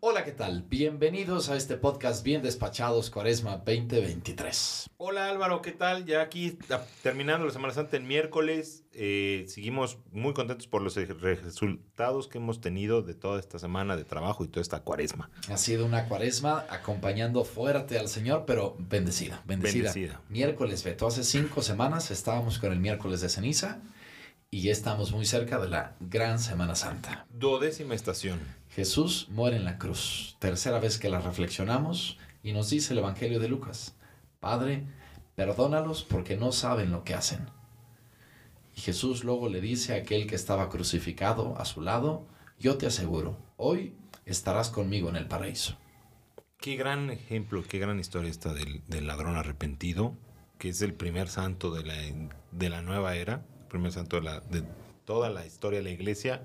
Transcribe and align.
Hola, 0.00 0.24
¿qué 0.24 0.30
tal? 0.30 0.62
Bienvenidos 0.62 1.48
a 1.48 1.56
este 1.56 1.76
podcast 1.76 2.22
Bien 2.22 2.40
Despachados 2.40 3.10
Cuaresma 3.10 3.56
2023. 3.56 4.90
Hola 4.96 5.28
Álvaro, 5.28 5.60
¿qué 5.60 5.72
tal? 5.72 6.04
Ya 6.04 6.20
aquí 6.22 6.56
terminando 7.02 7.44
la 7.46 7.52
Semana 7.52 7.74
Santa 7.74 7.96
en 7.96 8.06
miércoles, 8.06 8.84
eh, 8.92 9.44
seguimos 9.48 9.98
muy 10.12 10.34
contentos 10.34 10.68
por 10.68 10.82
los 10.82 10.94
resultados 10.94 12.28
que 12.28 12.38
hemos 12.38 12.60
tenido 12.60 13.02
de 13.02 13.14
toda 13.14 13.40
esta 13.40 13.58
semana 13.58 13.96
de 13.96 14.04
trabajo 14.04 14.44
y 14.44 14.46
toda 14.46 14.62
esta 14.62 14.84
cuaresma. 14.84 15.30
Ha 15.48 15.56
sido 15.56 15.84
una 15.84 16.06
cuaresma 16.06 16.64
acompañando 16.70 17.44
fuerte 17.44 17.98
al 17.98 18.06
Señor, 18.06 18.44
pero 18.46 18.76
bendecida, 18.78 19.42
bendecida. 19.46 19.92
bendecida. 19.92 20.20
Miércoles, 20.28 20.84
Beto, 20.84 21.08
hace 21.08 21.24
cinco 21.24 21.60
semanas 21.60 22.12
estábamos 22.12 22.60
con 22.60 22.70
el 22.70 22.78
miércoles 22.78 23.20
de 23.20 23.28
ceniza 23.28 23.80
y 24.50 24.62
ya 24.62 24.72
estamos 24.72 25.12
muy 25.12 25.26
cerca 25.26 25.58
de 25.58 25.68
la 25.68 25.94
gran 26.00 26.38
Semana 26.38 26.74
Santa. 26.74 27.26
Duodécima 27.30 27.94
estación. 27.94 28.40
Jesús 28.70 29.28
muere 29.30 29.56
en 29.56 29.64
la 29.64 29.78
cruz. 29.78 30.36
Tercera 30.38 30.78
vez 30.78 30.98
que 30.98 31.10
la 31.10 31.20
reflexionamos 31.20 32.18
y 32.42 32.52
nos 32.52 32.70
dice 32.70 32.94
el 32.94 33.00
Evangelio 33.00 33.40
de 33.40 33.48
Lucas, 33.48 33.94
Padre, 34.40 34.86
perdónalos 35.34 36.02
porque 36.02 36.36
no 36.36 36.52
saben 36.52 36.92
lo 36.92 37.04
que 37.04 37.14
hacen. 37.14 37.50
Y 38.74 38.80
Jesús 38.80 39.24
luego 39.24 39.48
le 39.48 39.60
dice 39.60 39.94
a 39.94 39.96
aquel 39.96 40.26
que 40.26 40.36
estaba 40.36 40.70
crucificado 40.70 41.58
a 41.58 41.64
su 41.64 41.82
lado, 41.82 42.26
yo 42.58 42.78
te 42.78 42.86
aseguro, 42.86 43.36
hoy 43.56 43.94
estarás 44.24 44.70
conmigo 44.70 45.08
en 45.10 45.16
el 45.16 45.26
paraíso. 45.26 45.76
Qué 46.58 46.76
gran 46.76 47.10
ejemplo, 47.10 47.62
qué 47.68 47.78
gran 47.78 48.00
historia 48.00 48.30
esta 48.30 48.54
del, 48.54 48.82
ladrón 49.06 49.36
arrepentido, 49.36 50.14
que 50.58 50.70
es 50.70 50.80
el 50.80 50.94
primer 50.94 51.28
santo 51.28 51.70
de 51.70 51.84
la, 51.84 51.94
de 52.52 52.70
la 52.70 52.82
nueva 52.82 53.14
era, 53.16 53.44
primer 53.68 53.92
santo 53.92 54.16
de, 54.16 54.22
la, 54.22 54.40
de 54.40 54.62
toda 55.04 55.30
la 55.30 55.46
historia 55.46 55.78
de 55.78 55.84
la 55.84 55.90
iglesia 55.90 56.42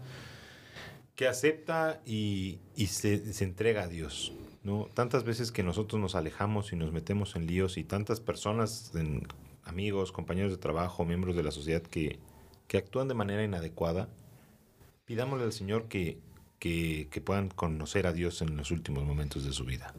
que 1.16 1.28
acepta 1.28 2.02
y, 2.06 2.60
se, 2.88 3.44
entrega 3.44 3.84
a 3.84 3.88
Dios. 3.88 4.34
¿no? 4.64 4.90
Tantas 4.94 5.24
veces 5.24 5.52
que 5.52 5.64
nosotros 5.64 6.02
nos 6.02 6.16
alejamos 6.16 6.74
y 6.74 6.76
nos 6.76 6.92
metemos 6.92 7.36
en 7.36 7.48
líos 7.48 7.78
y 7.78 7.84
tantas 7.84 8.20
personas, 8.20 8.92
amigos, 9.64 10.12
compañeros 10.12 10.52
de 10.52 10.58
trabajo, 10.58 11.06
miembros 11.06 11.36
de 11.36 11.44
la 11.44 11.52
sociedad 11.52 11.82
que, 11.82 12.20
que 12.68 12.78
actúan 12.78 13.08
de 13.08 13.14
manera 13.14 13.44
inadecuada, 13.44 14.10
pidámosle 15.06 15.46
al 15.46 15.54
Señor 15.54 15.88
que, 15.88 16.18
que, 16.60 17.08
que, 17.12 17.22
puedan 17.22 17.50
conocer 17.50 18.08
a 18.08 18.14
Dios 18.14 18.42
en 18.42 18.56
los 18.56 18.72
últimos 18.72 19.04
momentos 19.04 19.44
de 19.46 19.52
su 19.52 19.66
vida. 19.66 19.94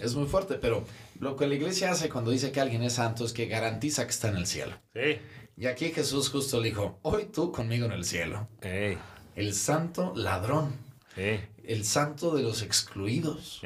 Es 0.00 0.14
muy 0.14 0.26
fuerte, 0.26 0.54
pero 0.54 0.84
lo 1.18 1.36
que 1.36 1.46
la 1.46 1.54
iglesia 1.54 1.90
hace 1.90 2.08
cuando 2.08 2.30
dice 2.30 2.52
que 2.52 2.60
alguien 2.60 2.82
es 2.82 2.94
santo 2.94 3.24
es 3.24 3.32
que 3.32 3.46
garantiza 3.46 4.04
que 4.04 4.10
está 4.10 4.28
en 4.28 4.36
el 4.36 4.46
cielo. 4.46 4.74
Sí. 4.94 5.18
Y 5.58 5.66
aquí 5.66 5.88
Jesús 5.88 6.30
justo 6.30 6.60
le 6.60 6.68
dijo, 6.68 7.00
hoy 7.02 7.24
tú 7.32 7.50
conmigo 7.50 7.86
en 7.86 7.92
el 7.92 8.04
cielo 8.04 8.46
el 8.62 9.54
santo 9.54 10.12
ladrón, 10.14 10.72
el 11.16 11.84
santo 11.84 12.36
de 12.36 12.44
los 12.44 12.62
excluidos, 12.62 13.60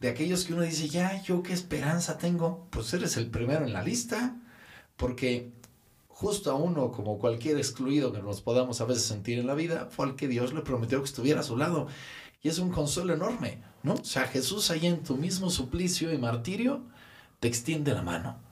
de 0.00 0.08
aquellos 0.08 0.44
que 0.46 0.54
uno 0.54 0.62
dice, 0.62 0.88
ya, 0.88 1.22
yo 1.22 1.42
qué 1.42 1.52
esperanza 1.52 2.16
tengo, 2.16 2.66
pues 2.70 2.94
eres 2.94 3.18
el 3.18 3.26
primero 3.26 3.66
en 3.66 3.74
la 3.74 3.82
lista, 3.82 4.36
porque 4.96 5.52
justo 6.08 6.50
a 6.50 6.54
uno, 6.54 6.92
como 6.92 7.18
cualquier 7.18 7.58
excluido 7.58 8.10
que 8.10 8.22
nos 8.22 8.40
podamos 8.40 8.80
a 8.80 8.86
veces 8.86 9.04
sentir 9.04 9.38
en 9.38 9.46
la 9.46 9.54
vida, 9.54 9.88
fue 9.90 10.06
al 10.06 10.16
que 10.16 10.28
Dios 10.28 10.54
le 10.54 10.62
prometió 10.62 10.98
que 10.98 11.08
estuviera 11.08 11.40
a 11.40 11.44
su 11.44 11.58
lado. 11.58 11.88
Y 12.42 12.48
es 12.48 12.58
un 12.58 12.70
consuelo 12.70 13.12
enorme, 13.12 13.62
¿no? 13.82 13.94
O 13.94 14.04
sea, 14.04 14.26
Jesús 14.28 14.70
ahí 14.70 14.86
en 14.86 15.02
tu 15.02 15.16
mismo 15.16 15.50
suplicio 15.50 16.12
y 16.12 16.18
martirio 16.18 16.82
te 17.38 17.48
extiende 17.48 17.92
la 17.92 18.02
mano. 18.02 18.47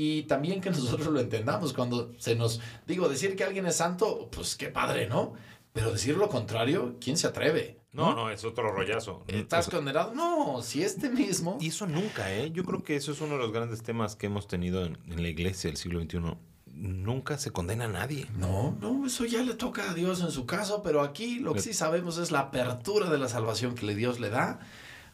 Y 0.00 0.22
también 0.22 0.60
que 0.60 0.70
nosotros 0.70 1.08
lo 1.08 1.18
entendamos 1.18 1.72
cuando 1.72 2.12
se 2.18 2.36
nos, 2.36 2.60
digo, 2.86 3.08
decir 3.08 3.34
que 3.34 3.42
alguien 3.42 3.66
es 3.66 3.74
santo, 3.76 4.28
pues 4.30 4.54
qué 4.54 4.68
padre, 4.68 5.08
¿no? 5.08 5.32
Pero 5.72 5.90
decir 5.90 6.16
lo 6.16 6.28
contrario, 6.28 6.96
¿quién 7.00 7.16
se 7.16 7.26
atreve? 7.26 7.80
No, 7.90 8.14
no, 8.14 8.30
es 8.30 8.44
otro 8.44 8.70
rollazo. 8.70 9.24
¿Estás 9.26 9.68
condenado? 9.68 10.14
No, 10.14 10.62
si 10.62 10.84
este 10.84 11.08
mismo. 11.10 11.58
Y 11.60 11.68
eso 11.68 11.84
nunca, 11.88 12.32
¿eh? 12.32 12.52
Yo 12.52 12.62
creo 12.62 12.84
que 12.84 12.94
eso 12.94 13.10
es 13.10 13.20
uno 13.20 13.32
de 13.32 13.38
los 13.40 13.52
grandes 13.52 13.82
temas 13.82 14.14
que 14.14 14.26
hemos 14.26 14.46
tenido 14.46 14.84
en, 14.84 14.98
la 15.08 15.28
iglesia 15.28 15.68
del 15.68 15.76
siglo 15.76 16.00
XXI. 16.00 16.36
Nunca 16.66 17.36
se 17.36 17.50
condena 17.50 17.86
a 17.86 17.88
nadie. 17.88 18.28
No, 18.36 18.78
no, 18.80 19.04
eso 19.04 19.24
ya 19.24 19.42
le 19.42 19.54
toca 19.54 19.90
a 19.90 19.94
Dios 19.94 20.20
en 20.20 20.30
su 20.30 20.46
caso, 20.46 20.80
pero 20.84 21.02
aquí 21.02 21.40
lo 21.40 21.54
que 21.54 21.60
sí 21.60 21.74
sabemos 21.74 22.18
es 22.18 22.30
la 22.30 22.38
apertura 22.38 23.10
de 23.10 23.18
la 23.18 23.28
salvación 23.28 23.74
que 23.74 23.92
Dios 23.96 24.20
le 24.20 24.30
da 24.30 24.60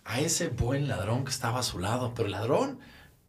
a 0.04 0.20
ese 0.20 0.48
buen 0.48 0.88
ladrón 0.88 1.24
que 1.24 1.30
estaba 1.30 1.60
a 1.60 1.62
su 1.62 1.78
lado. 1.78 2.12
Pero 2.14 2.26
el 2.26 2.32
ladrón 2.32 2.80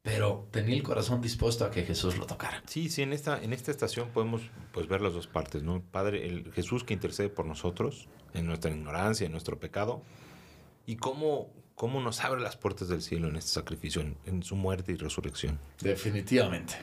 pero 0.05 0.47
tenía 0.51 0.75
el 0.75 0.83
corazón 0.83 1.19
dispuesto 1.19 1.65
a 1.65 1.71
que 1.71 1.81
Jesús 1.81 2.15
lo 2.19 2.27
tocara. 2.27 2.61
Sí, 2.67 2.89
sí, 2.89 3.01
en 3.01 3.11
esta, 3.11 3.41
en 3.41 3.53
esta 3.53 3.71
estación 3.71 4.09
podemos 4.09 4.43
pues, 4.71 4.87
ver 4.87 5.01
las 5.01 5.13
dos 5.13 5.25
partes, 5.25 5.63
¿no? 5.63 5.81
Padre, 5.81 6.27
el 6.27 6.53
Jesús 6.53 6.83
que 6.83 6.93
intercede 6.93 7.27
por 7.27 7.47
nosotros, 7.47 8.07
en 8.35 8.45
nuestra 8.45 8.69
ignorancia, 8.69 9.25
en 9.25 9.31
nuestro 9.31 9.59
pecado, 9.59 10.03
y 10.85 10.97
cómo, 10.97 11.49
cómo 11.73 12.01
nos 12.01 12.23
abre 12.23 12.39
las 12.39 12.55
puertas 12.55 12.87
del 12.87 13.01
cielo 13.01 13.29
en 13.29 13.35
este 13.35 13.49
sacrificio, 13.49 14.03
en, 14.25 14.43
su 14.43 14.55
muerte 14.55 14.91
y 14.91 14.95
resurrección. 14.95 15.57
Definitivamente. 15.81 16.75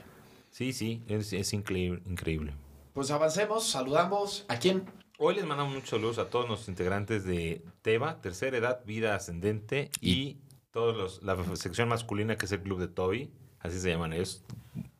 Sí, 0.51 0.73
sí, 0.73 1.01
es, 1.07 1.31
es 1.31 1.53
increíble, 1.53 2.01
increíble. 2.05 2.53
Pues 2.93 3.09
avancemos, 3.09 3.65
saludamos. 3.65 4.43
¿A 4.49 4.57
quién? 4.59 4.83
Hoy 5.17 5.35
les 5.35 5.45
mandamos 5.45 5.73
muchos 5.73 5.91
saludos 5.91 6.17
a 6.17 6.29
todos 6.29 6.49
los 6.49 6.67
integrantes 6.67 7.23
de 7.23 7.63
TEVA, 7.83 8.19
Tercera 8.19 8.57
Edad, 8.57 8.83
Vida 8.85 9.15
Ascendente 9.15 9.91
y 10.01 10.39
todos 10.73 10.97
los, 10.97 11.23
la 11.23 11.37
sección 11.55 11.87
masculina 11.87 12.35
que 12.35 12.47
es 12.47 12.51
el 12.51 12.61
club 12.61 12.79
de 12.79 12.87
Toby, 12.87 13.31
así 13.59 13.79
se 13.79 13.89
llaman 13.89 14.11
ellos, 14.11 14.43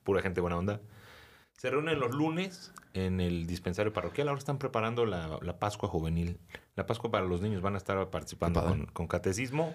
pura 0.04 0.22
gente 0.22 0.40
buena 0.40 0.58
onda. 0.58 0.80
Se 1.58 1.70
reúnen 1.70 2.00
los 2.00 2.14
lunes 2.14 2.72
en 2.94 3.20
el 3.20 3.48
dispensario 3.48 3.92
parroquial. 3.92 4.28
Ahora 4.28 4.40
están 4.40 4.60
preparando 4.60 5.06
la, 5.06 5.40
la 5.42 5.60
Pascua 5.60 5.90
juvenil. 5.90 6.38
La 6.76 6.86
Pascua 6.86 7.10
para 7.10 7.26
los 7.26 7.42
niños 7.42 7.62
van 7.62 7.76
a 7.76 7.78
estar 7.78 8.10
participando 8.10 8.64
con, 8.64 8.86
con, 8.88 9.08
catecismo. 9.08 9.74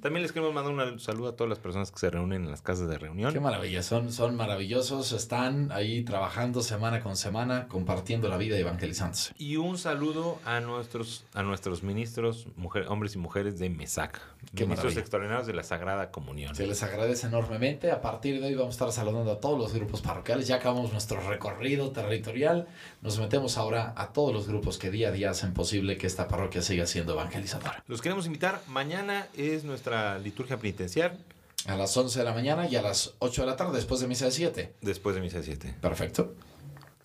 También 0.00 0.22
les 0.22 0.32
queremos 0.32 0.52
mandar 0.52 0.72
un 0.72 0.98
saludo 0.98 1.28
a 1.28 1.36
todas 1.36 1.48
las 1.48 1.60
personas 1.60 1.92
que 1.92 1.98
se 2.00 2.10
reúnen 2.10 2.42
en 2.44 2.50
las 2.50 2.60
casas 2.60 2.88
de 2.88 2.98
reunión. 2.98 3.32
Qué 3.32 3.38
maravilla, 3.38 3.84
son, 3.84 4.12
son 4.12 4.34
maravillosos, 4.34 5.12
están 5.12 5.70
ahí 5.70 6.02
trabajando 6.02 6.60
semana 6.60 7.00
con 7.00 7.16
semana, 7.16 7.68
compartiendo 7.68 8.28
la 8.28 8.36
vida 8.36 8.56
y 8.56 8.62
evangelizándose. 8.62 9.32
Y 9.38 9.56
un 9.56 9.78
saludo 9.78 10.40
a 10.44 10.58
nuestros, 10.58 11.24
a 11.34 11.44
nuestros 11.44 11.84
ministros, 11.84 12.48
hombres 12.88 13.14
y 13.14 13.18
mujeres 13.18 13.60
de 13.60 13.70
MESAC, 13.70 14.20
Qué 14.56 14.64
ministros 14.64 14.96
extraordinarios 14.96 15.46
de 15.46 15.54
la 15.54 15.62
Sagrada 15.62 16.10
Comunión. 16.10 16.56
Se 16.56 16.66
les 16.66 16.82
agradece 16.82 17.28
enormemente. 17.28 17.92
A 17.92 18.00
partir 18.00 18.40
de 18.40 18.48
hoy 18.48 18.54
vamos 18.54 18.74
a 18.74 18.76
estar 18.76 18.92
saludando 18.92 19.30
a 19.30 19.40
todos 19.40 19.58
los 19.58 19.72
grupos 19.72 20.02
parroquiales. 20.02 20.48
Ya 20.48 20.56
acabamos 20.56 20.92
nuestro 20.92 21.20
recorrido 21.28 21.90
territorial. 21.92 22.66
Nos 23.02 23.18
metemos 23.18 23.56
ahora 23.56 23.94
a 23.96 24.12
todos 24.12 24.32
los 24.32 24.48
grupos 24.48 24.78
que 24.78 24.90
día 24.90 25.08
a 25.08 25.12
día 25.12 25.30
hacen 25.30 25.54
posible 25.54 25.96
que 25.96 26.08
esta 26.08 26.26
parroquia 26.26 26.62
siga 26.62 26.86
siendo 26.86 27.12
evangelizadora. 27.12 27.84
Los 27.86 28.02
queremos 28.02 28.26
invitar. 28.26 28.60
Mañana 28.68 29.26
es 29.36 29.64
nuestro 29.64 29.75
nuestra 29.76 30.18
liturgia 30.18 30.58
penitencial. 30.58 31.18
A 31.66 31.76
las 31.76 31.94
11 31.96 32.18
de 32.18 32.24
la 32.24 32.32
mañana 32.32 32.66
y 32.68 32.76
a 32.76 32.82
las 32.82 33.14
8 33.18 33.42
de 33.42 33.46
la 33.46 33.56
tarde, 33.56 33.76
después 33.76 34.00
de 34.00 34.06
misa 34.06 34.26
de 34.26 34.30
7. 34.30 34.74
Después 34.80 35.16
de 35.16 35.20
misa 35.20 35.38
de 35.38 35.44
7. 35.44 35.74
Perfecto. 35.80 36.34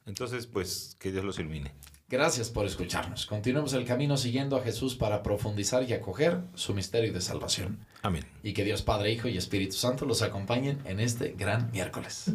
Entonces, 0.06 0.46
pues, 0.46 0.96
que 1.00 1.12
Dios 1.12 1.26
los 1.26 1.40
ilumine. 1.40 1.74
Gracias 2.08 2.50
por 2.50 2.66
escucharnos. 2.66 3.26
Continuemos 3.26 3.74
el 3.74 3.86
camino 3.86 4.18
siguiendo 4.18 4.56
a 4.56 4.62
Jesús 4.62 4.96
para 4.96 5.24
profundizar 5.24 5.84
y 5.84 5.94
acoger 5.94 6.42
su 6.54 6.74
misterio 6.74 7.12
de 7.12 7.22
salvación. 7.22 7.86
Amén. 8.04 8.26
Y 8.44 8.54
que 8.54 8.64
Dios 8.64 8.84
Padre, 8.84 9.12
Hijo 9.12 9.28
y 9.28 9.38
Espíritu 9.38 9.76
Santo 9.76 10.06
los 10.06 10.22
acompañen 10.22 10.80
en 10.86 11.00
este 11.00 11.34
gran 11.38 11.72
miércoles. 11.72 12.32